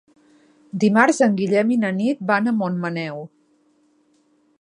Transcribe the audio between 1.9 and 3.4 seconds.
Nit van a Montmaneu.